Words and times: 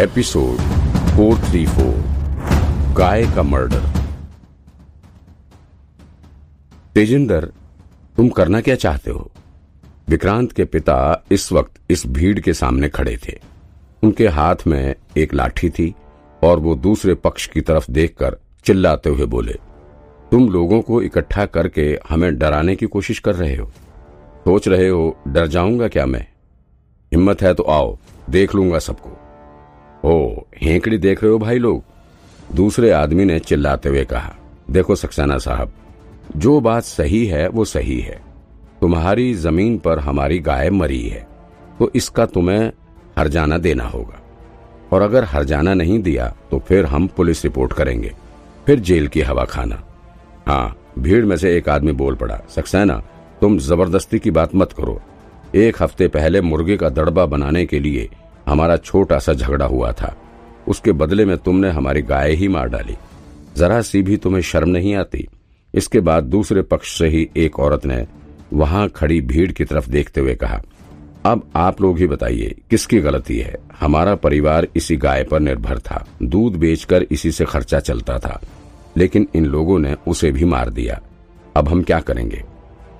Episode 0.00 0.58
434 1.16 1.94
गाय 2.96 3.24
का 3.36 3.42
murder. 3.42 3.82
Tejinder, 6.94 7.44
तुम 8.16 8.28
करना 8.28 8.60
क्या 8.60 8.74
चाहते 8.74 9.10
हो? 9.10 9.30
विक्रांत 10.08 10.52
के 10.52 10.64
पिता 10.64 11.24
इस 11.32 11.52
वक्त 11.52 11.80
इस 11.90 12.06
भीड़ 12.06 12.40
के 12.40 12.52
सामने 12.52 12.88
खड़े 12.88 13.18
थे। 13.28 13.38
उनके 14.02 14.28
हाथ 14.28 14.56
में 14.66 14.94
एक 15.16 15.34
लाठी 15.34 15.70
थी 15.70 15.94
और 16.42 16.58
वो 16.58 16.74
दूसरे 16.74 17.14
पक्ष 17.14 17.46
की 17.46 17.60
तरफ़ 17.60 17.90
देखकर 17.90 18.36
चिल्लाते 18.64 19.10
हुए 19.10 19.26
बोले, 19.26 19.58
तुम 20.30 20.48
लोगों 20.48 20.82
को 20.82 21.02
इकट्ठा 21.02 21.46
करके 21.46 21.98
हमें 22.08 22.38
डराने 22.38 22.76
की 22.76 22.86
कोशिश 22.86 23.18
कर 23.18 23.34
रहे 23.34 23.56
हो। 23.56 23.70
सोच 24.38 24.68
रहे 24.68 24.88
हो, 24.88 25.16
डर 25.28 25.46
जाऊँगा 25.46 25.88
क्या 25.88 26.06
मैं? 26.06 26.26
हिम्मत 27.12 27.42
है 27.42 27.54
तो 27.54 27.62
आओ, 27.62 27.98
देख 28.30 28.54
लूँगा 28.54 28.78
सबको। 28.78 29.27
ओ, 30.02 30.42
हेंकड़ी 30.56 30.98
देख 30.98 31.22
रहे 31.22 31.32
हो 31.32 31.38
भाई 31.38 31.58
लोग? 31.58 31.82
दूसरे 32.54 32.90
आदमी 32.90 33.24
ने 33.24 33.38
चिल्लाते 33.38 33.88
हुए 33.88 34.04
कहा, 34.04 34.34
देखो 34.70 34.94
सक्सेना 34.94 35.38
साहब, 35.38 35.72
जो 36.36 36.60
बात 36.60 36.82
सही 36.82 37.24
है, 37.26 37.48
वो 37.48 37.64
सही 37.64 37.98
है। 38.00 38.20
तुम्हारी 38.80 39.32
ज़मीन 39.34 39.78
पर 39.78 39.98
हमारी 39.98 40.38
गाय 40.38 40.70
मरी 40.70 41.02
है 41.02 41.26
तो 41.78 41.90
इसका 41.94 42.26
तुम्हें 42.26 42.70
हरजाना 43.18 43.58
देना 43.58 43.84
होगा। 43.84 44.20
और 44.92 45.02
अगर 45.02 45.24
हरजाना 45.24 45.74
नहीं 45.74 45.98
दिया 46.02 46.26
तो 46.50 46.58
फिर 46.58 46.86
हम 46.86 47.06
पुलिस 47.06 47.44
रिपोर्ट 47.44 47.72
करेंगे। 47.72 48.12
फिर 48.66 48.80
जेल 48.80 49.08
की 49.08 49.20
हवा 49.20 49.44
खाना। 49.44 49.82
हाँ 50.46 50.76
भीड़ 50.98 51.24
में 51.24 51.36
से 51.36 51.56
एक 51.56 51.68
आदमी 51.68 51.92
बोल 51.92 52.14
पड़ा, 52.14 52.40
सक्सेना, 52.48 53.02
तुम 53.40 53.58
ज़बरदस्ती 53.58 54.18
की 54.18 54.30
बात 54.30 54.54
मत 54.54 54.72
करो। 54.72 55.00
एक 55.54 55.82
हफ़्ते 55.82 56.08
पहले 56.08 56.40
मुर्गे 56.40 56.76
का 56.76 56.88
दड़बा 56.90 57.26
बनाने 57.26 57.64
के 57.66 57.78
लिए 57.80 58.08
हमारा 58.48 58.76
छोटा 58.76 59.18
सा 59.18 59.32
झगड़ा 59.32 59.66
हुआ 59.66 59.92
था। 59.92 60.16
उसके 60.68 60.92
बदले 60.92 61.24
में 61.24 61.38
तुमने 61.38 61.70
हमारी 61.70 62.02
गाय 62.02 62.32
ही 62.32 62.48
मार 62.48 62.68
डाली। 62.68 62.96
जरा 63.56 63.82
सी 63.82 64.02
भी 64.02 64.16
तुम्हें 64.16 64.42
शर्म 64.42 64.68
नहीं 64.68 64.94
आती? 64.94 65.28
इसके 65.74 66.00
बाद 66.00 66.24
दूसरे 66.24 66.62
पक्ष 66.62 66.98
से 66.98 67.08
ही 67.08 67.30
एक 67.36 67.60
औरत 67.60 67.86
ने 67.86 68.06
वहाँ 68.52 68.88
खड़ी 68.88 69.20
भीड़ 69.20 69.52
की 69.52 69.64
तरफ़ 69.64 69.90
देखते 69.90 70.20
हुए 70.20 70.34
कहा, 70.34 70.62
अब 71.24 71.50
आप 71.56 71.80
लोग 71.80 71.98
ही 71.98 72.06
बताइए, 72.06 72.54
किसकी 72.70 73.00
गलती 73.00 73.38
है? 73.38 73.56
हमारा 73.80 74.14
परिवार 74.14 74.68
इसी 74.76 74.96
गाय 74.96 75.24
पर 75.24 75.40
निर्भर 75.40 75.78
था। 75.78 76.06
दूध 76.22 76.52
बेचकर 76.56 77.06
इसी 77.10 77.32
से 77.32 77.44
खर्चा 77.44 77.80
चलता 77.80 78.18
था। 78.18 78.40
लेकिन 78.96 79.28
इन 79.34 79.46
लोगों 79.46 79.78
ने 79.78 79.96
उसे 80.08 80.32
भी 80.32 80.44
मार 80.44 80.70
दिया। 80.70 81.00
अब 81.56 81.68
हम 81.68 81.82
क्या 81.82 82.00
करेंगे? 82.00 82.44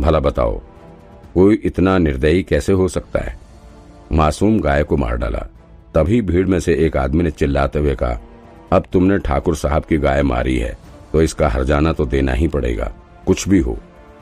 भला 0.00 0.20
बताओ, 0.20 0.61
कोई 1.34 1.55
इतना 1.65 1.98
निर्दयी 1.98 2.42
कैसे 2.42 2.72
हो 2.72 2.89
सकता 2.89 3.20
है? 3.20 3.47
मासूम 4.12 4.59
गाय 4.61 4.83
को 4.83 4.97
मार 4.97 5.17
डाला। 5.17 5.47
तभी 5.95 6.20
भीड़ 6.23 6.47
में 6.47 6.59
से 6.61 6.75
एक 6.77 6.97
आदमी 6.97 7.23
ने 7.23 7.31
चिल्लाते 7.31 7.78
हुए 7.78 7.95
कहा, 7.95 8.19
अब 8.73 8.84
तुमने 8.92 9.19
ठाकुर 9.19 9.56
साहब 9.56 9.84
की 9.84 9.98
गाय 9.98 10.23
मारी 10.23 10.56
है 10.59 10.77
तो 11.12 11.23
इसका 11.23 11.48
हरजाना 11.48 11.92
तो 11.92 12.06
देना 12.06 12.33
ही 12.33 12.48
पड़ेगा। 12.48 12.92
कुछ 13.27 13.48
भी 13.48 13.59
हो। 13.59 13.77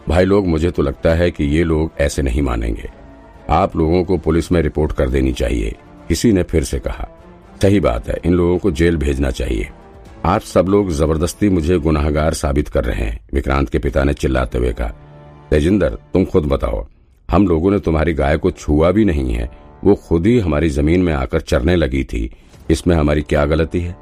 भाई 0.09 0.25
लोग, 0.25 0.47
मुझे 0.47 0.71
तो 0.71 0.83
लगता 0.83 1.15
है 1.15 1.31
कि 1.31 1.45
ये 1.47 1.65
लोग 1.65 1.93
ऐसे 2.01 2.23
नहीं 2.23 2.43
मानेंगे। 2.43 2.91
आप 3.51 3.77
लोगों 3.77 4.03
को 4.05 4.17
पुलिस 4.19 4.51
में 4.53 4.61
रिपोर्ट 4.63 4.93
कर 4.93 5.09
देनी 5.11 5.33
चाहिए। 5.33 5.75
किसी 6.09 6.33
ने 6.33 6.43
फिर 6.43 6.65
से 6.65 6.79
कहा, 6.79 7.09
सही 7.63 7.81
बात 7.81 8.09
है, 8.09 8.19
इन 8.25 8.35
लोगों 8.35 8.59
को 8.59 8.71
जेल 8.71 8.97
भेजना 8.97 9.31
चाहिए। 9.31 9.69
आप 10.25 10.41
सब 10.43 10.67
लोग 10.67 10.91
ज़बरदस्ती 10.91 11.49
मुझे 11.49 11.79
गुनाहगार 11.79 12.35
साबित 12.35 12.69
कर 12.69 12.85
रहे 12.85 13.05
हैं, 13.05 13.21
विक्रांत 13.35 13.69
के 13.69 13.79
पिता 13.79 14.05
ने 14.05 14.13
चिल्लाते 14.15 14.59
हुए 14.59 14.73
कहा, 14.73 14.89
तेजिंदर, 15.51 15.99
तुम 16.13 16.25
खुद 16.25 16.45
बताओ, 16.45 16.87
हम 17.29 17.47
लोगों 17.49 17.71
ने 17.71 17.79
तुम्हारी 17.79 18.15
गाय 18.15 18.37
को 18.37 18.51
छुआ 18.51 18.91
भी 18.91 19.05
नहीं 19.05 19.33
है 19.33 19.51
वो 19.87 19.95
खुद 19.95 20.27
ही 20.27 20.39
हमारी 20.39 20.69
ज़मीन 20.69 21.03
में 21.03 21.13
आकर 21.13 21.41
चरने 21.41 21.77
लगी 21.77 22.05
थी। 22.05 22.31
इसमें 22.71 22.95
हमारी 22.97 23.23
क्या 23.23 23.45
गलती 23.45 23.81
है? 23.81 23.97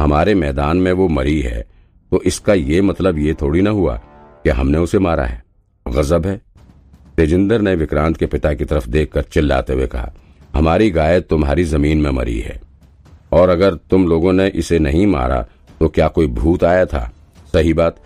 हमारे 0.00 0.34
मैदान 0.34 0.76
में 0.76 0.92
वो 0.92 1.08
मरी 1.08 1.40
है। 1.40 1.64
तो 2.12 2.20
इसका 2.22 2.54
ये 2.54 2.80
मतलब 2.82 3.18
ये 3.18 3.34
थोड़ी 3.34 3.62
ना 3.62 3.70
हुआ 3.70 3.96
कि 4.44 4.50
हमने 4.50 4.78
उसे 4.78 4.98
मारा 4.98 5.24
है। 5.24 5.42
गजब 5.86 6.26
है। 6.26 6.40
तेजिंदर 7.16 7.60
ने 7.60 7.74
विक्रांत 7.74 8.16
के 8.16 8.26
पिता 8.26 8.52
की 8.54 8.64
तरफ़ 8.64 8.88
देखकर 8.88 9.22
चिल्लाते 9.22 9.72
हुए 9.72 9.86
कहा, 9.86 10.12
हमारी 10.54 10.90
गाय 10.90 11.20
तुम्हारी 11.20 11.64
ज़मीन 11.64 11.98
में 11.98 12.10
मरी 12.10 12.38
है। 12.38 12.60
और 13.32 13.48
अगर 13.48 13.74
तुम 13.90 14.06
लोगों 14.08 14.32
ने 14.32 14.46
इसे 14.48 14.78
नहीं 14.78 15.06
मारा 15.06 15.46
तो 15.80 15.88
क्या 15.88 16.08
कोई 16.08 16.26
भूत 16.26 16.64
आया 16.64 16.84
था? 16.86 17.12
सही 17.52 17.72
बात, 17.74 17.96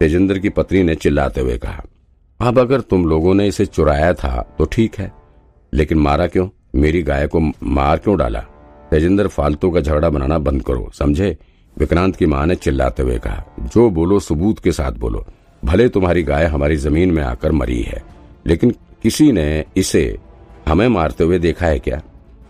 तेजिंदर 0.00 0.38
की 0.38 0.48
पत्नी 0.48 0.82
ने 0.82 0.94
चिल्लाते 0.94 1.40
हुए 1.40 1.58
कहा, 1.58 1.84
अब 2.40 2.58
अगर 2.58 2.80
तुम 2.80 3.06
लोगों 3.06 3.34
ने 3.34 3.46
इसे 3.48 3.66
चुराया 3.66 4.12
था 4.14 4.54
तो 4.58 4.64
ठीक 4.64 4.98
है। 4.98 5.12
लेकिन 5.72 5.98
मारा 5.98 6.26
क्यों? 6.26 6.48
मेरी 6.76 7.02
गाय 7.02 7.26
को 7.26 7.40
मार 7.62 7.96
क्यों 7.96 8.16
डाला? 8.18 8.40
तेजिंदर 8.90 9.28
फालतू 9.28 9.70
का 9.70 9.80
झगड़ा 9.80 10.08
बनाना 10.10 10.38
बंद 10.38 10.62
करो, 10.62 10.90
समझे? 10.94 11.36
विक्रांत 11.78 12.16
की 12.16 12.26
माँ 12.26 12.46
ने 12.46 12.54
चिल्लाते 12.54 13.02
हुए 13.02 13.18
कहा, 13.18 13.44
जो 13.60 13.88
बोलो, 13.90 14.20
सबूत 14.20 14.58
के 14.58 14.72
साथ 14.72 14.92
बोलो। 14.92 15.24
भले 15.64 15.88
तुम्हारी 15.88 16.22
गाय 16.22 16.44
हमारी 16.44 16.76
ज़मीन 16.76 17.10
में 17.10 17.22
आकर 17.22 17.52
मरी 17.52 17.80
है, 17.82 18.02
लेकिन 18.46 18.74
किसी 19.02 19.32
ने 19.32 19.64
इसे 19.76 20.18
हमें 20.68 20.88
मारते 20.88 21.24
हुए 21.24 21.38
देखा 21.38 21.66
है 21.66 21.78
क्या? 21.78 21.96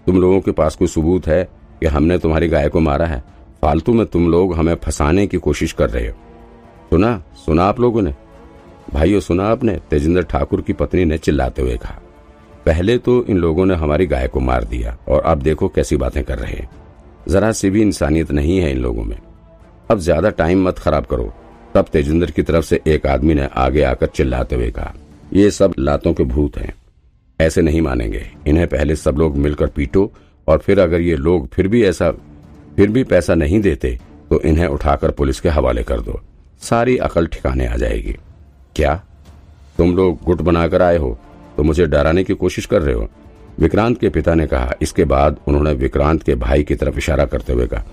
तुम 0.06 0.20
लोगों 0.20 0.40
के 0.40 0.50
पास 0.50 0.76
कोई 0.76 0.88
सबूत 0.88 1.26
है 1.26 1.44
कि 1.80 1.86
हमने 1.86 2.18
तुम्हारी 2.18 2.48
गाय 2.48 2.68
को 2.68 2.80
मारा 2.80 3.06
है? 3.06 3.22
फालतू 3.62 3.92
में 3.92 4.06
तुम 4.06 4.30
लोग 4.30 4.54
हमें 4.54 4.74
फंसाने 4.74 5.26
की 5.26 5.36
कोशिश 5.36 5.72
कर 5.72 5.90
रहे 5.90 6.08
हो। 6.08 6.14
सुना? 6.90 7.22
सुना 7.46 7.64
आप 7.64 7.80
लोगों 7.80 8.02
ने? 8.02 8.14
भाइयों, 8.92 9.20
सुना 9.20 9.48
आपने? 9.48 9.78
तेजिंदर 9.90 10.22
ठाकुर 10.22 10.60
की 10.60 10.72
पत्नी 10.72 11.04
ने 11.04 11.18
चिल्लाते 11.18 11.62
हुए 11.62 11.76
कहा। 11.76 12.00
पहले 12.66 12.96
तो 12.98 13.24
इन 13.24 13.38
लोगों 13.38 13.66
ने 13.66 13.74
हमारी 13.74 14.06
गाय 14.06 14.26
को 14.28 14.40
मार 14.40 14.64
दिया 14.64 14.96
और 15.08 15.22
अब 15.22 15.42
देखो 15.42 15.68
कैसी 15.68 15.96
बातें 15.96 16.22
कर 16.24 16.38
रहे 16.38 16.52
हैं। 16.52 16.68
जरा 17.28 17.50
सी 17.52 17.70
भी 17.70 17.82
इंसानियत 17.82 18.30
नहीं 18.32 18.58
है 18.58 18.70
इन 18.70 18.78
लोगों 18.78 19.04
में। 19.04 19.16
अब 19.90 19.98
ज़्यादा 19.98 20.30
टाइम 20.32 20.66
मत 20.68 20.78
खराब 20.78 21.04
करो। 21.04 21.32
तब 21.74 21.86
तेजिंदर 21.92 22.30
की 22.30 22.42
तरफ़ 22.42 22.64
से 22.64 22.80
एक 22.86 23.06
आदमी 23.06 23.34
ने 23.34 23.48
आगे 23.56 23.82
आकर 23.84 24.06
चिल्लाते 24.06 24.56
हुए 24.56 24.70
कहा, 24.70 24.92
ये 25.32 25.50
सब 25.50 25.74
लातों 25.78 26.12
के 26.14 26.24
भूत 26.24 26.56
हैं। 26.58 26.72
ऐसे 27.40 27.62
नहीं 27.62 27.80
मानेंगे। 27.82 28.26
इन्हें 28.46 28.66
पहले 28.68 28.96
सब 28.96 29.16
लोग 29.18 29.36
मिलकर 29.36 29.66
पीटो 29.68 30.10
और 30.48 30.58
फिर 30.58 30.80
अगर 30.80 31.00
ये 31.00 31.16
लोग 31.16 31.48
फिर 31.48 31.68
भी 31.68 31.84
ऐसा, 31.84 32.10
फिर 32.76 32.90
भी 32.90 33.04
पैसा 33.04 33.34
नहीं 33.34 33.60
देते 33.60 33.98
तो 34.30 34.40
इन्हें 34.42 34.66
उठाकर 34.66 35.10
पुलिस 35.10 35.40
के 35.40 35.48
हवाले 35.48 35.82
कर 35.82 36.00
दो। 36.00 36.20
सारी 36.62 36.96
अकल 36.98 37.26
ठिकाने 37.26 37.66
आ 37.66 37.76
जाएगी। 37.76 38.16
क्या? 38.76 38.94
तुम 39.78 39.94
लोग 39.96 40.22
गुट 40.24 40.42
बनाकर 40.42 40.82
आए 40.82 40.96
हो? 40.96 41.18
तो 41.56 41.62
मुझे 41.62 41.86
डराने 41.86 42.24
की 42.24 42.34
कोशिश 42.34 42.66
कर 42.66 42.82
रहे 42.82 42.94
हो। 42.94 43.08
विक्रांत 43.58 43.98
के 44.00 44.08
पिता 44.08 44.34
ने 44.34 44.46
कहा, 44.46 44.72
इसके 44.82 45.04
बाद 45.04 45.36
उन्होंने 45.48 45.72
विक्रांत 45.72 46.22
के 46.22 46.34
भाई 46.34 46.62
की 46.62 46.74
तरफ़ 46.74 46.98
इशारा 46.98 47.24
करते 47.24 47.52
हुए 47.52 47.66
कहा, 47.66 47.84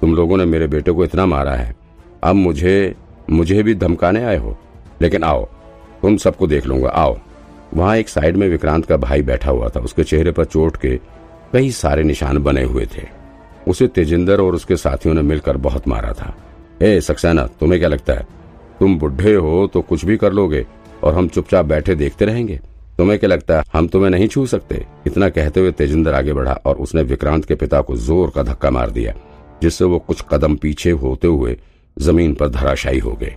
तुम 0.00 0.14
लोगों 0.14 0.36
ने 0.36 0.44
मेरे 0.44 0.66
बेटे 0.66 0.92
को 0.92 1.04
इतना 1.04 1.26
मारा 1.26 1.52
है, 1.52 1.74
अब 2.22 2.34
मुझे 2.34 2.94
मुझे 3.30 3.62
भी 3.62 3.74
धमकाने 3.74 4.24
आए 4.24 4.36
हो। 4.36 4.56
लेकिन 5.02 5.22
आओ, 5.24 5.44
तुम 6.02 6.16
सबको 6.16 6.46
देख 6.46 6.66
लूँगा, 6.66 6.88
आओ। 6.88 7.18
वहाँ 7.74 7.96
एक 7.96 8.08
साइड 8.08 8.36
में 8.36 8.48
विक्रांत 8.48 8.86
का 8.86 8.96
भाई 8.96 9.22
बैठा 9.22 9.50
हुआ 9.50 9.68
था, 9.68 9.80
उसके 9.80 10.04
चेहरे 10.04 10.32
पर 10.32 10.44
चोट 10.44 10.76
के 10.76 10.96
कई 11.52 11.70
सारे 11.70 12.02
निशान 12.02 12.38
बने 12.38 12.62
हुए 12.62 12.86
थे। 12.86 13.06
उसे 13.68 13.86
तेजिंदर 13.86 14.40
और 14.40 14.54
उसके 14.54 14.76
साथियों 14.76 15.14
ने 15.14 15.22
मिलकर 15.22 15.56
बहुत 15.56 15.88
मारा 15.88 16.12
था। 16.12 16.34
ए, 16.82 17.00
सक्सेना, 17.00 17.46
तुम्हें 17.60 17.80
क्या 17.80 17.88
लगता 17.88 18.12
है? 18.12 18.26
तुम 18.80 18.98
बुढ़े 18.98 19.34
हो 19.34 19.66
तो 19.74 19.80
कुछ 19.80 20.04
भी 20.04 20.16
कर 20.16 20.32
लोगे 20.32 20.66
और 21.04 21.14
हम 21.14 21.28
चुपचाप 21.28 21.66
बैठे 21.66 21.94
देखते 21.94 22.24
रहेंगे? 22.24 22.60
तुम्हें 22.98 23.18
क्या 23.18 23.28
लगता 23.28 23.56
है, 23.56 23.64
हम 23.72 23.88
तुम्हें 23.88 24.10
नहीं 24.10 24.28
छू 24.28 24.46
सकते? 24.46 24.84
इतना 25.06 25.28
कहते 25.28 25.60
हुए 25.60 25.70
तेजिंदर 25.72 26.14
आगे 26.14 26.32
बढ़ा 26.32 26.52
और 26.66 26.76
उसने 26.76 27.02
विक्रांत 27.02 27.44
के 27.44 27.54
पिता 27.54 27.80
को 27.80 27.96
ज़ोर 27.96 28.32
का 28.34 28.42
धक्का 28.42 28.70
मार 28.70 28.90
दिया, 28.90 29.14
जिससे 29.62 29.84
वो 29.84 29.98
कुछ 29.98 30.24
कदम 30.30 30.56
पीछे 30.56 30.90
होते 30.90 31.28
हुए 31.28 31.56
ज़मीन 31.96 32.34
पर 32.34 32.48
धराशायी 32.48 32.98
हो 32.98 33.12
गए। 33.12 33.36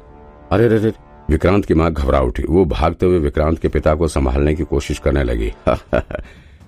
अरे 0.52 0.68
रे 0.68 0.94
विक्रांत 1.30 1.66
की 1.66 1.74
माँ 1.74 1.92
घबरा 1.92 2.20
उठी। 2.22 2.44
वो 2.44 2.66
भागते 2.66 3.06
हुए 3.06 3.20
विक्रांत 3.20 3.60
के 3.60 3.68
पिता 3.68 3.94
को 3.96 4.08
संभालने 4.08 4.56
की 4.56 4.64
कोशिश 4.64 5.00
करने 5.00 5.24
लगी। 5.24 5.52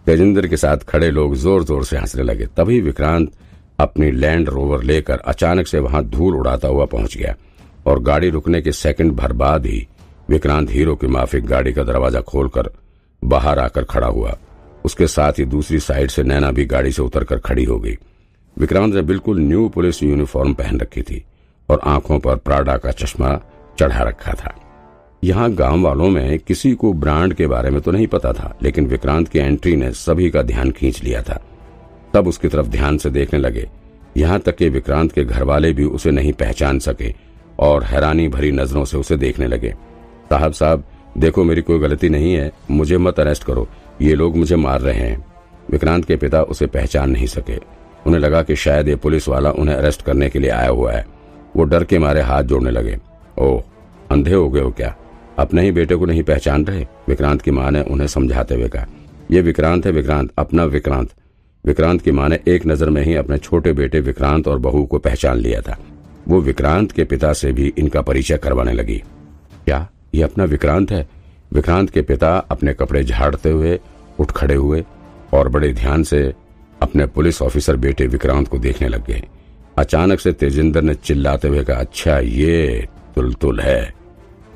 तेजिंदर 0.05 0.47
के 0.47 0.57
साथ 0.57 0.77
खड़े 0.77 1.09
लोग 1.11 1.35
ज़ोर 1.35 1.63
ज़ोर 1.63 1.83
से 1.85 1.97
हंसने 1.97 2.23
लगे। 2.23 2.45
तभी 2.57 2.79
विक्रांत 2.81 3.31
अपनी 3.79 4.11
लैंड 4.11 4.49
रोवर 4.49 4.83
लेकर 4.83 5.19
अचानक 5.25 5.67
से 5.67 5.79
वहाँ 5.79 6.03
धूल 6.03 6.35
उड़ाता 6.35 6.67
हुआ 6.67 6.85
पहुँच 6.85 7.17
गया 7.17 7.35
और 7.87 7.99
गाड़ी 7.99 8.29
रुकने 8.29 8.61
के 8.61 8.71
सेकंड 8.71 9.11
भर 9.11 9.33
बाद 9.33 9.65
ही 9.65 9.87
विक्रांत 10.29 10.71
हीरो 10.71 10.95
की 10.95 11.07
माफिक 11.07 11.45
गाड़ी 11.45 11.73
का 11.73 11.83
दरवाज़ा 11.83 12.21
खोलकर 12.21 12.69
बाहर 13.21 13.59
आकर 13.59 13.83
खड़ा 13.83 14.07
हुआ। 14.07 14.37
उसके 14.85 15.07
साथ 15.07 15.39
ही 15.39 15.45
दूसरी 15.45 15.79
साइड 15.79 16.09
से 16.09 16.23
नैना 16.23 16.51
भी 16.51 16.65
गाड़ी 16.65 16.91
से 16.91 17.01
उतरकर 17.01 17.37
खड़ी 17.37 17.63
हो 17.63 17.79
गई। 17.79 17.97
विक्रांत 18.57 18.93
ने 18.93 19.01
बिल्कुल 19.01 19.39
न्यू 19.39 19.67
पुलिस 19.69 20.03
यूनिफॉर्म 20.03 20.53
पहन 20.53 20.79
रखी 20.79 21.01
थी 21.01 21.23
और 21.69 21.81
आँखों 21.83 22.19
पर 22.19 22.35
प्राडा 22.35 22.77
का 22.77 22.91
चश्मा 22.91 23.39
चढ़ा 23.79 24.03
रखा 24.03 24.33
था। 24.33 24.55
यहाँ 25.23 25.51
गाँव 25.51 25.81
वालों 25.81 26.09
में 26.09 26.39
किसी 26.39 26.73
को 26.73 26.93
ब्रांड 26.93 27.33
के 27.33 27.47
बारे 27.47 27.69
में 27.69 27.81
तो 27.81 27.91
नहीं 27.91 28.07
पता 28.07 28.33
था, 28.33 28.57
लेकिन 28.63 28.87
विक्रांत 28.87 29.27
की 29.27 29.39
एंट्री 29.39 29.75
ने 29.75 29.91
सभी 29.91 30.29
का 30.29 30.41
ध्यान 30.41 30.71
खींच 30.71 31.03
लिया 31.03 31.21
था। 31.21 31.41
तब 32.13 32.27
उसकी 32.27 32.47
तरफ़ 32.47 32.67
ध्यान 32.67 32.97
से 32.97 33.09
देखने 33.09 33.39
लगे। 33.39 33.67
यहाँ 34.17 34.39
तक 34.39 34.55
कि 34.55 34.69
विक्रांत 34.69 35.11
के 35.11 35.23
घर 35.25 35.43
वाले 35.43 35.73
भी 35.73 35.83
उसे 35.83 36.11
नहीं 36.11 36.33
पहचान 36.33 36.79
सके 36.79 37.13
और 37.59 37.83
हैरानी 37.83 38.27
भरी 38.27 38.51
नज़रों 38.51 38.85
से 38.85 38.97
उसे 38.97 39.17
देखने 39.17 39.47
लगे। 39.47 39.73
साहब 40.31 40.51
साहब, 40.51 40.83
देखो 41.17 41.43
मेरी 41.43 41.61
कोई 41.61 41.79
गलती 41.79 42.09
नहीं 42.09 42.33
है, 42.33 42.51
मुझे 42.71 42.97
मत 42.97 43.19
अरेस्ट 43.19 43.43
करो। 43.43 43.67
ये 44.01 44.15
लोग 44.15 44.37
मुझे 44.37 44.55
मार 44.55 44.81
रहे 44.81 44.99
हैं। 44.99 45.25
विक्रांत 45.71 46.05
के 46.05 46.15
पिता 46.15 46.41
उसे 46.41 46.65
पहचान 46.65 47.09
नहीं 47.09 47.27
सके। 47.27 47.57
उन्हें 48.07 48.21
लगा 48.21 48.41
कि 48.43 48.55
शायद 48.55 48.87
ये 48.87 48.95
पुलिस 48.95 49.27
वाला 49.27 49.51
उन्हें 49.51 49.75
अरेस्ट 49.75 50.01
करने 50.01 50.29
के 50.29 50.39
लिए 50.39 50.49
आया 50.49 50.69
हुआ 50.69 50.91
है। 50.91 51.05
वो 51.55 51.63
डर 51.63 51.83
के 51.83 51.99
मारे 51.99 52.21
हाथ 52.21 52.43
जोड़ने 52.43 52.71
लगे। 52.71 52.97
ओह, 53.39 53.63
अंधे 54.11 54.33
हो 54.33 54.49
गए 54.49 54.61
हो 54.61 54.71
क्या? 54.71 54.95
अपने 55.39 55.61
ही 55.61 55.71
बेटे 55.71 55.95
को 55.95 56.05
नहीं 56.05 56.23
पहचान 56.23 56.65
रहे? 56.65 56.85
विक्रांत 57.07 57.41
की 57.41 57.51
माँ 57.51 57.71
ने 57.71 57.81
उन्हें 57.81 58.07
समझाते 58.07 58.55
हुए 58.55 58.67
कहा। 58.67 58.85
ये 59.31 59.41
विक्रांत 59.41 59.85
है 59.85 59.91
विक्रांत, 59.91 60.31
अपना 60.37 60.63
विक्रांत। 60.63 61.09
विक्रांत 61.65 62.01
की 62.01 62.11
माँ 62.11 62.29
ने 62.29 62.39
एक 62.47 62.65
नज़र 62.65 62.89
में 62.89 63.03
ही 63.03 63.15
अपने 63.15 63.37
छोटे 63.37 63.73
बेटे 63.73 63.99
विक्रांत 63.99 64.47
और 64.47 64.59
बहू 64.59 64.85
को 64.85 64.97
पहचान 64.97 65.37
लिया 65.37 65.61
था। 65.61 65.77
वो 66.27 66.41
विक्रांत 66.41 66.91
के 66.91 67.03
पिता 67.03 67.33
से 67.33 67.51
भी 67.51 67.73
इनका 67.77 68.01
परिचय 68.01 68.37
करवाने 68.37 68.73
लगी। 68.73 69.03
क्या? 69.65 69.89
ये 70.15 70.23
अपना 70.23 70.43
विक्रांत 70.43 70.91
है। 70.91 71.07
विक्रांत 71.53 71.89
के 71.89 72.01
पिता 72.01 72.37
अपने 72.37 72.73
कपड़े 72.73 73.03
झाड़ते 73.03 73.49
हुए, 73.49 73.79
उठ 74.19 74.31
खड़े 74.31 74.55
हुए 74.55 74.83
और 75.33 75.49
बड़े 75.49 75.73
ध्यान 75.73 76.03
से 76.03 76.33
अपने 76.81 77.05
पुलिस 77.05 77.41
ऑफिसर 77.41 77.75
बेटे 77.75 78.07
विक्रांत 78.07 78.47
को 78.47 78.59
देखने 78.59 78.87
लग 78.87 79.05
गए। 79.05 79.23
अचानक 79.77 80.19
से 80.19 80.33
तेजिंदर 80.33 80.81
ने 80.81 80.93
चिल्लाते 80.93 81.47
हुए 81.47 81.63
कहा 81.63 81.77
अच्छा 81.77 82.19
ये 82.19 82.87
तुलतुल 83.15 83.59
है। 83.59 83.93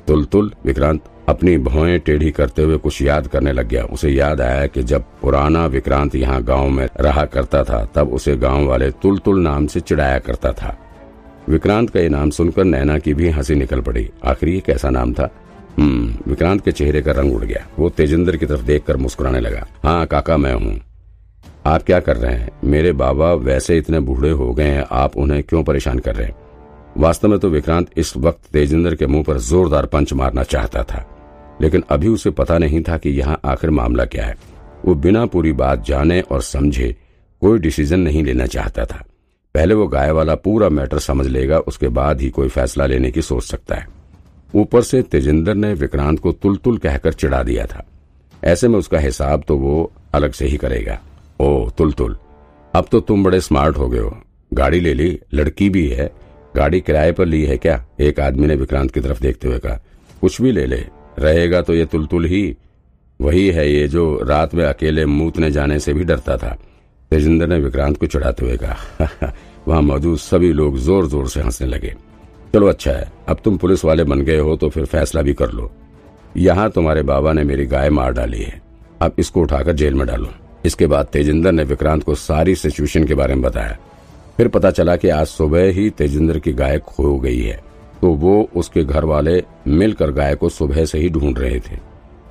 तुलतुल, 0.06 0.52
विक्रांत, 0.64 1.00
अपनी 1.28 1.58
भौएँ 1.58 1.98
टेढ़ी 1.98 2.30
करते 2.30 2.62
हुए 2.62 2.76
कुछ 2.76 3.02
याद 3.02 3.26
करने 3.26 3.52
लग 3.52 3.68
गया। 3.68 3.84
उसे 3.84 4.10
याद 4.10 4.40
आया 4.40 4.66
कि 4.66 4.82
जब 4.82 5.04
पुराना 5.22 5.66
विक्रांत 5.66 6.14
यहाँ 6.14 6.42
गाँव 6.42 6.68
में 6.68 6.88
रहा 7.00 7.24
करता 7.24 7.64
था, 7.64 7.84
तब 7.94 8.12
उसे 8.12 8.36
गाँव 8.36 8.66
वाले 8.66 8.90
तुलतुल 8.90 9.40
नाम 9.40 9.66
से 9.66 9.80
चिढ़ाया 9.80 10.18
करता 10.18 10.52
था। 10.52 10.78
विक्रांत 11.48 11.90
का 11.90 12.00
ये 12.00 12.08
नाम 12.08 12.30
सुनकर 12.30 12.64
नैना 12.64 12.98
की 12.98 13.14
भी 13.14 13.28
हँसी 13.28 13.54
निकल 13.54 13.80
पड़ी। 13.80 14.10
आखिर 14.24 14.48
ये 14.48 14.60
कैसा 14.60 14.90
नाम 14.90 15.12
था? 15.12 15.30
विक्रांत 16.28 16.64
के 16.64 16.72
चेहरे 16.72 17.02
का 17.02 17.12
रंग 17.12 17.34
उड़ 17.34 17.44
गया। 17.44 17.68
वो 17.78 17.90
तेजेंद्र 17.90 18.36
की 18.36 18.46
तरफ़ 18.46 18.62
देखकर 18.62 18.96
मुस्कुराने 18.96 19.40
लगा। 19.40 19.66
हाँ 19.82 20.06
काका, 20.06 20.36
मैं 20.36 20.54
हूँ। 20.54 20.80
आप 21.66 21.82
क्या 21.82 22.00
कर 22.00 22.16
रहे 22.16 22.36
हैं? 22.36 22.48
मेरे 22.64 22.92
बाबा 22.92 23.32
वैसे 23.32 23.78
इतने 23.78 24.00
बूढ़े 24.00 24.30
हो 24.30 24.54
गए 24.54 24.64
हैं, 24.64 24.84
आप 24.90 25.16
उन्हें 25.16 25.42
क्यों 25.42 25.64
परेशान 25.64 25.98
कर 25.98 26.14
रहे 26.14 26.26
हैं? 26.26 26.34
वास्तव 26.96 27.28
में 27.28 27.38
तो 27.38 27.48
विक्रांत 27.48 27.86
इस 27.96 28.16
वक्त 28.16 28.40
तेजिंदर 28.52 28.94
के 28.94 29.06
मुँह 29.06 29.24
पर 29.24 29.38
जोरदार 29.38 29.86
पंच 29.86 30.12
मारना 30.12 30.42
चाहता 30.42 30.82
था। 30.82 31.08
लेकिन 31.62 31.84
अभी 31.90 32.08
उसे 32.08 32.30
पता 32.30 32.58
नहीं 32.58 32.82
था 32.82 32.98
कि 32.98 33.10
यहाँ 33.10 33.40
आखिर 33.44 33.70
मामला 33.70 34.04
क्या 34.04 34.26
है। 34.26 34.36
वो 34.84 34.94
बिना 34.94 35.26
पूरी 35.26 35.52
बात 35.52 35.84
जाने 35.84 36.20
और 36.20 36.42
समझे 36.42 36.96
कोई 37.40 37.58
डिसीज़न 37.58 38.00
नहीं 38.00 38.24
लेना 38.24 38.46
चाहता 38.46 38.84
था। 38.84 39.04
पहले 39.54 39.74
वो 39.74 39.86
गाय 39.86 40.10
वाला 40.10 40.34
पूरा 40.34 40.68
मैटर 40.68 40.98
समझ 40.98 41.26
लेगा, 41.26 41.58
उसके 41.58 41.88
बाद 41.88 42.20
ही 42.20 42.30
कोई 42.30 42.48
फैसला 42.48 42.86
लेने 42.86 43.10
की 43.10 43.22
सोच 43.22 43.44
सकता 43.44 43.74
है। 43.74 44.01
ऊपर 44.54 44.82
से 44.82 45.02
तेजिंदर 45.02 45.54
ने 45.54 45.72
विक्रांत 45.74 46.18
को 46.20 46.32
तुल 46.32 46.56
तुल 46.56 46.78
कहकर 46.78 47.12
चिढ़ा 47.12 47.42
दिया 47.42 47.66
था। 47.66 47.84
ऐसे 48.44 48.68
में 48.68 48.78
उसका 48.78 48.98
हिसाब 48.98 49.42
तो 49.48 49.56
वो 49.56 49.92
अलग 50.14 50.32
से 50.32 50.46
ही 50.46 50.56
करेगा। 50.56 50.98
ओ 51.40 51.70
तुल 51.70 51.92
तुल 51.92 52.16
अब 52.74 52.86
तो 52.90 53.00
तुम 53.00 53.24
बड़े 53.24 53.40
स्मार्ट 53.40 53.76
हो 53.76 53.88
गए 53.88 53.98
हो। 53.98 54.16
गाड़ी 54.54 54.80
ले 54.80 54.94
ली, 54.94 55.18
लड़की 55.34 55.68
भी 55.70 55.88
है। 55.88 56.10
गाड़ी 56.56 56.80
किराए 56.80 57.12
पर 57.12 57.26
ली 57.26 57.44
है 57.44 57.56
क्या? 57.56 57.84
एक 58.00 58.20
आदमी 58.20 58.46
ने 58.46 58.54
विक्रांत 58.54 58.90
की 58.90 59.00
तरफ़ 59.00 59.20
देखते 59.20 59.48
हुए 59.48 59.58
कहा, 59.58 59.80
कुछ 60.20 60.40
भी 60.42 60.52
ले 60.52 60.66
ले, 60.66 60.84
रहेगा 61.18 61.62
तो 61.62 61.74
ये 61.74 61.84
तुलतुल 61.84 62.24
ही। 62.24 62.56
वही 63.20 63.48
है 63.48 63.72
ये 63.72 63.88
जो 63.88 64.20
रात 64.22 64.54
में 64.54 64.64
अकेले 64.64 65.06
मूतने 65.06 65.50
जाने 65.50 65.78
से 65.78 65.92
भी 65.92 66.04
डरता 66.04 66.36
था। 66.36 66.56
तेजिंदर 67.10 67.46
ने 67.46 67.58
विक्रांत 67.58 67.96
को 67.96 68.06
चढ़ाते 68.06 68.44
हुए 68.44 68.56
कहा, 68.56 69.32
वहाँ 69.68 69.82
मौजूद 69.82 70.18
सभी 70.18 70.52
लोग 70.52 70.78
ज़ोर 70.78 71.06
ज़ोर 71.06 71.28
से 71.28 71.40
हंसने 71.40 71.68
लगे। 71.68 71.94
चलो 72.54 72.66
अच्छा 72.66 72.92
है, 72.92 73.06
अब 73.28 73.38
तुम 73.44 73.56
पुलिस 73.56 73.84
वाले 73.84 74.04
बन 74.04 74.20
गए 74.20 74.38
हो 74.38 74.56
तो 74.56 74.68
फिर 74.68 74.84
फैसला 74.84 75.22
भी 75.22 75.34
कर 75.34 75.50
लो। 75.50 75.70
यहाँ 76.36 76.70
तुम्हारे 76.70 77.02
बाबा 77.02 77.32
ने 77.32 77.44
मेरी 77.44 77.64
गाय 77.66 77.90
मार 77.90 78.12
डाली 78.12 78.42
है। 78.42 78.60
अब 79.02 79.14
इसको 79.18 79.40
उठाकर 79.40 79.72
जेल 79.72 79.94
में 79.94 80.06
डालो। 80.06 80.28
इसके 80.64 80.86
बाद 80.86 81.06
तेजिंदर 81.06 81.52
ने 81.52 81.64
विक्रांत 81.64 82.02
को 82.02 82.14
सारी 82.14 82.54
सिचुएशन 82.54 83.04
के 83.04 83.14
बारे 83.14 83.34
में 83.34 83.42
बताया। 83.42 83.76
फिर 84.36 84.48
पता 84.48 84.70
चला 84.70 84.96
कि 84.96 85.08
आज 85.08 85.26
सुबह 85.26 85.70
ही 85.70 85.88
तेजिंदर 85.90 86.38
की 86.38 86.52
गाय 86.52 86.78
खो 86.78 87.18
गई 87.18 87.40
है। 87.40 87.56
तो 88.02 88.08
वो 88.08 88.48
उसके 88.56 88.84
घर 88.84 89.04
वाले 89.04 89.42
मिलकर 89.68 90.10
गाय 90.10 90.34
को 90.34 90.48
सुबह 90.48 90.84
से 90.84 90.98
ही 90.98 91.08
ढूंढ 91.08 91.38
रहे 91.38 91.58
थे। 91.60 91.76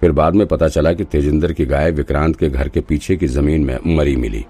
फिर 0.02 0.12
बाद 0.12 0.36
में 0.36 0.46
पता 0.48 0.68
चला 0.68 0.94
कि 0.94 1.04
तेजिंदर 1.04 1.54
की 1.54 1.66
गाय 1.66 1.92
विक्रांत 1.92 2.36
के 2.36 2.50
घर 2.50 2.70
के 2.70 2.82
पीछे 2.82 3.16
की 3.16 3.28
ज़मीन 3.28 3.64
में 3.64 3.78
मरी 3.98 4.16
मिली। 4.16 4.46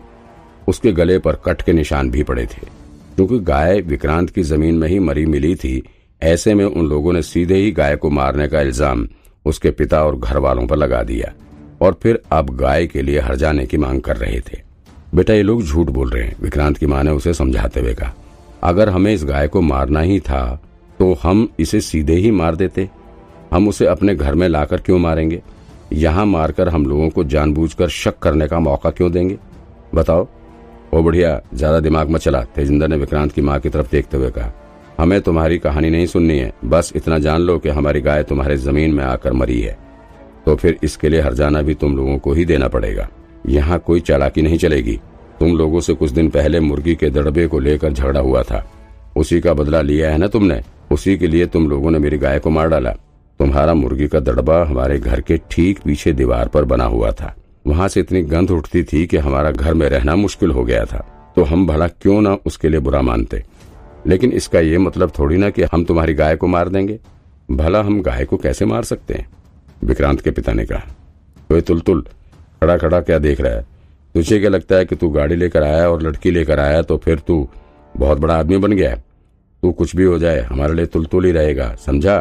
उसके 0.68 0.92
गले 0.92 1.20
पर 1.20 1.36
कट 1.46 1.62
के 1.62 1.74
निशान 1.74 2.12
भी 2.12 2.24
पड़े 2.24 2.46
थे। 2.46 2.68
क्योंकि 3.16 3.40
गाय 3.42 3.82
विक्रांत 3.82 4.30
की 4.30 4.44
ज़मीन 4.44 4.76
में 4.76 4.88
ही 4.88 5.00
मरी 5.00 5.26
मिली 5.26 5.56
थी, 5.56 5.82
ऐसे 6.22 6.54
में 6.54 6.66
उन 6.66 6.88
लोगों 6.88 7.14
ने 7.14 7.22
सीधे 7.24 7.56
ही 7.56 7.72
गाय 7.72 7.96
को 7.96 8.10
मारने 8.12 8.48
का 8.48 8.62
इल्ज़ाम 8.62 9.08
उसके 9.46 9.72
पिता 9.72 10.04
और 10.06 10.18
घर 10.18 10.38
वालों 10.38 10.66
पर 10.68 10.78
लगा 10.78 11.02
दिया 11.04 11.34
और 11.82 11.98
फिर 12.04 12.22
अब 12.32 12.50
गाय 12.58 12.88
के 12.88 13.02
लिए 13.02 13.20
हर 13.20 13.36
जाने 13.36 13.66
की 13.66 13.78
मांग 13.78 14.02
कर 14.02 14.18
रहे 14.18 14.40
थे। 14.42 14.62
बेटा, 15.16 15.34
ये 15.34 15.44
लोग 15.44 15.64
झूठ 15.64 15.90
बोल 15.90 16.10
रहे 16.10 16.24
हैं, 16.24 16.36
विक्रांत 16.42 16.78
की 16.78 16.86
माँ 16.86 17.04
ने 17.04 17.12
उसे 17.12 17.34
समझाते 17.34 17.80
हुए 17.80 17.94
कहा। 17.94 18.14
अगर 18.64 18.90
हमें 18.90 19.14
इस 19.14 19.24
गाय 19.26 19.48
को 19.48 19.62
मारना 19.62 20.00
ही 20.02 20.20
था 20.22 20.62
तो 21.00 21.14
हम 21.14 21.48
इसे 21.60 21.80
सीधे 21.82 22.16
ही 22.16 22.32
मार 22.32 22.56
देते। 22.56 22.90
हम 23.52 23.68
उसे 23.68 23.86
अपने 23.88 24.16
घर 24.16 24.36
में 24.36 24.48
लाकर 24.48 24.82
क्यों 24.82 25.00
मारेंगे? 25.00 25.42
यहाँ 25.94 26.26
मारकर 26.26 26.70
हम 26.70 26.86
लोगों 26.86 27.10
को 27.10 27.24
जानबूझकर 27.26 27.90
शक 27.90 28.20
करने 28.20 28.48
का 28.48 28.60
मौका 28.60 28.90
क्यों 28.90 29.12
देंगे? 29.12 29.38
बताओ। 29.96 30.28
ओ 30.94 31.02
बढ़िया 31.04 31.40
ज़्यादा 31.54 31.80
दिमाग 31.80 32.10
मत 32.10 32.22
चला, 32.22 32.42
तेजिंदर 32.46 32.88
ने 32.88 32.96
विक्रांत 32.96 33.32
की 33.32 33.42
माँ 33.42 33.60
की 33.60 33.70
तरफ़ 33.70 33.92
देखते 33.92 34.18
हुए 34.18 34.30
कहा। 34.30 34.52
हमें 35.00 35.22
तुम्हारी 35.22 35.58
कहानी 35.58 35.90
नहीं 35.90 36.06
सुननी 36.06 36.38
है, 36.38 36.52
बस 36.66 36.92
इतना 36.96 37.20
जान 37.20 37.42
लो 37.42 37.58
कि 37.60 37.70
हमारी 37.70 38.02
गाय 38.02 38.24
तुम्हारे 38.24 38.58
ज़मीन 38.58 38.94
में 38.94 39.04
आकर 39.04 39.34
मरी 39.34 39.60
है। 39.62 39.78
तो 40.46 40.56
फिर 40.56 40.78
इसके 40.84 41.10
लिए 41.10 41.22
हरजाना 41.22 41.62
भी 41.62 41.74
तुम 41.74 41.96
लोगों 41.98 42.18
को 42.18 42.34
ही 42.34 42.46
देना 42.46 42.68
पड़ेगा। 42.68 43.08
यहाँ 43.48 43.80
कोई 43.80 44.00
चालाकी 44.00 44.42
नहीं 44.42 44.58
चलेगी। 44.58 45.00
तुम 45.40 45.58
लोगों 45.58 45.80
से 45.82 45.94
कुछ 45.94 46.12
दिन 46.12 46.30
पहले 46.30 46.60
मुर्गी 46.60 46.96
के 46.96 47.10
दड़बे 47.10 47.48
को 47.48 47.60
लेकर 47.60 47.94
झगड़ा 47.94 48.20
हुआ 48.20 48.44
था। 48.44 48.64
उसी 49.18 49.40
का 49.42 49.54
बदला 49.54 49.82
लिया 49.82 50.12
है 50.12 50.18
ना 50.18 50.28
तुमने? 50.28 50.62
उसी 50.92 51.18
के 51.18 51.28
लिए 51.28 51.46
तुम 51.46 51.70
लोगों 51.70 51.92
ने 51.92 52.00
मेरी 52.00 52.18
गाय 52.18 52.40
को 52.40 52.50
मार 52.50 52.70
डाला। 52.70 52.92
तुम्हारा 53.40 53.74
मुर्गी 53.74 54.08
का 54.08 54.20
दड़बा 54.20 54.64
हमारे 54.66 55.00
घर 55.00 55.22
के 55.22 55.40
ठीक 55.52 55.80
पीछे 55.80 56.14
दीवार 56.14 56.48
पर 56.48 56.66
बना 56.66 56.84
हुआ 56.84 57.12
था। 57.12 57.36
वहाँ 57.66 57.88
से 57.88 58.00
इतनी 58.00 58.22
गंध 58.22 58.52
उठती 58.52 58.84
थी 58.84 59.06
कि 59.08 59.18
हमारा 59.18 59.52
घर 59.52 59.74
में 59.74 59.88
रहना 59.90 60.16
मुश्किल 60.16 60.52
हो 60.52 60.64
गया 60.64 60.86
था। 60.86 61.00
तो 61.36 61.44
हम 61.44 61.66
भला 61.68 61.88
क्यों 61.88 62.22
ना 62.22 62.38
उसके 62.46 62.70
लिए 62.70 62.80
बुरा 62.80 63.02
मानते? 63.02 63.44
लेकिन 64.08 64.32
इसका 64.32 64.60
ये 64.60 64.78
मतलब 64.78 65.12
थोड़ी 65.20 65.38
ना 65.38 65.50
कि 65.50 65.64
हम 65.64 65.84
तुम्हारी 65.86 66.14
गाय 66.14 66.36
को 66.36 66.48
मार 66.48 66.70
देंगे। 66.70 67.00
भला 67.52 67.82
हम 67.82 68.02
गाय 68.02 68.26
को 68.26 68.38
कैसे 68.38 68.66
मार 68.66 68.84
सकते 68.84 69.14
हैं? 69.14 69.30
विक्रांत 69.84 70.22
के 70.22 70.32
पिता 70.32 70.54
ने 70.54 70.66
कहा 70.66 70.96
कोई 71.50 71.62
तुल 71.62 71.80
तुल 71.80 72.02
खड़ा 72.62 72.78
खड़ा 72.78 73.00
क्या 73.02 73.20
देख 73.20 73.42
रहा 73.42 73.54
है? 73.54 73.66
तुझे 74.16 74.40
क्या 74.40 74.50
लगता 74.50 74.76
है 74.76 74.86
कि 74.86 74.96
तू 74.96 75.10
गाड़ी 75.10 75.36
लेकर 75.36 75.64
आया 75.64 75.90
और 75.90 76.02
लड़की 76.02 76.32
लेकर 76.32 76.60
आया 76.60 76.82
तो 76.82 76.98
फिर 76.98 77.20
तू 77.20 77.48
बहुत 77.98 78.18
बड़ा 78.18 78.36
आदमी 78.36 78.58
बन 78.58 78.72
गया 78.72 78.96
तू 78.96 79.72
कुछ 79.72 79.96
भी 79.96 80.04
हो 80.04 80.18
जाए, 80.20 80.40
हमारे 80.40 80.74
लिए 80.74 80.86
तुलतुल 80.86 81.26
ही 81.26 81.32
रहेगा, 81.32 81.76
समझा? 81.86 82.18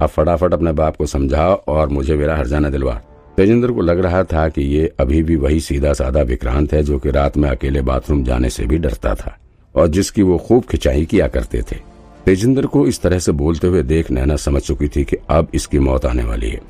अब 0.00 0.08
फटाफट 0.08 0.54
अपने 0.54 0.72
बाप 0.72 0.96
को 0.96 1.06
समझा 1.06 1.46
और 1.48 1.88
मुझे 1.88 2.16
मेरा 2.16 2.36
हरजाना 2.36 2.70
दिलवा। 2.70 3.00
तेजेंद्र 3.36 3.72
को 3.72 3.80
लग 3.80 3.98
रहा 4.00 4.24
था 4.24 4.48
कि 4.48 4.62
ये 4.62 4.92
अभी 5.00 5.22
भी 5.22 5.36
वही 5.36 5.60
सीधा 5.60 5.92
साधा 5.92 6.22
विक्रांत 6.22 6.72
है 6.72 6.82
जो 6.82 6.98
कि 6.98 7.10
रात 7.10 7.36
में 7.36 7.50
अकेले 7.50 7.82
बाथरूम 7.82 8.24
जाने 8.24 8.50
से 8.50 8.66
भी 8.66 8.78
डरता 8.78 9.14
था 9.14 9.38
और 9.74 9.88
जिसकी 9.88 10.22
वो 10.22 10.38
खूब 10.38 10.64
खिंचाई 10.64 11.04
किया 11.04 11.28
करते 11.28 11.62
थे। 11.62 11.76
तेजिंदर 12.24 12.66
को 12.66 12.86
इस 12.86 13.00
तरह 13.02 13.18
से 13.18 13.32
बोलते 13.32 13.66
हुए 13.66 13.82
देख 13.82 14.10
नैना 14.10 14.36
समझ 14.36 14.62
चुकी 14.62 14.88
थी 14.88 15.04
कि 15.04 15.16
अब 15.30 15.48
इसकी 15.54 15.78
मौत 15.78 16.04
आने 16.04 16.24
वाली 16.24 16.50
है। 16.50 16.60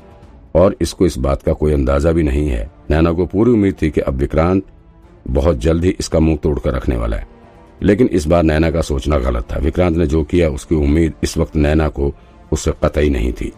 और 0.55 0.75
इसको 0.81 1.05
इस 1.05 1.17
बात 1.17 1.43
का 1.43 1.53
कोई 1.53 1.73
अंदाज़ा 1.73 2.11
भी 2.11 2.23
नहीं 2.23 2.49
है। 2.49 2.71
नैना 2.91 3.11
को 3.11 3.25
पूरी 3.25 3.51
उम्मीद 3.51 3.75
थी 3.81 3.89
कि 3.89 4.01
अब 4.01 4.13
विक्रांत 4.13 4.63
बहुत 5.27 5.57
जल्द 5.57 5.83
ही 5.83 5.95
इसका 5.99 6.19
मुँह 6.19 6.37
तोड़कर 6.37 6.73
रखने 6.73 6.97
वाला 6.97 7.17
है। 7.17 7.27
लेकिन 7.83 8.07
इस 8.07 8.27
बार 8.27 8.43
नैना 8.43 8.71
का 8.71 8.81
सोचना 8.81 9.17
गलत 9.17 9.47
था। 9.51 9.59
विक्रांत 9.59 9.97
ने 9.97 10.07
जो 10.07 10.23
किया, 10.23 10.49
उसकी 10.49 10.75
उम्मीद 10.75 11.13
इस 11.23 11.37
वक्त 11.37 11.55
नैना 11.55 11.87
को, 11.87 12.13
उससे 12.51 12.71
कतई 12.83 13.09
नहीं 13.09 13.33
थी। 13.33 13.51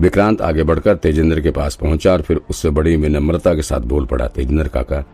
विक्रांत 0.00 0.40
आगे 0.42 0.62
बढ़कर 0.62 0.96
तेजेंद्र 0.96 1.40
के 1.40 1.50
पास 1.50 1.74
पहुँचा 1.74 2.12
और 2.12 2.22
फिर 2.22 2.40
उससे 2.50 2.70
बड़ी 2.70 2.96
विनम्रता 2.96 3.54
के 3.54 3.62
साथ 3.62 3.80
बोल 3.80 4.06
पड़ा, 4.06 4.26
तेजेंद्र 4.26 4.68
काका, 4.68 5.04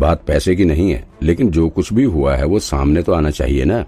बात 0.00 0.22
पैसे 0.26 0.56
की 0.56 0.64
नहीं 0.64 0.90
है, 0.90 1.04
लेकिन 1.22 1.50
जो 1.50 1.68
कुछ 1.68 1.92
भी 1.92 2.04
हुआ 2.04 2.34
है 2.36 2.44
वो 2.44 2.58
सामने 2.58 3.02
तो 3.02 3.12
आना 3.12 3.30
चाहिए 3.30 3.64
ना। 3.64 3.84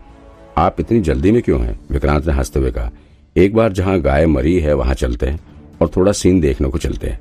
आप 0.59 0.81
इतनी 0.81 1.01
जल्दी 1.01 1.33
में 1.33 1.43
क्यों 1.43 1.61
हैं? 1.61 1.79
विक्रांत 1.91 2.27
ने 2.27 2.33
हँसते 2.33 2.61
हुए 2.61 2.71
कहा, 2.71 2.91
एक 3.37 3.55
बार 3.55 3.73
जहाँ 3.73 3.99
गाय 4.01 4.27
मरी 4.27 4.59
है 4.59 4.75
वहाँ 4.75 4.95
चलते 4.95 5.27
हैं 5.27 5.41
और 5.81 5.91
थोड़ा 5.97 6.13
सीन 6.13 6.41
देखने 6.41 6.69
को 6.69 6.79
चलते 6.79 7.07
हैं। 7.07 7.21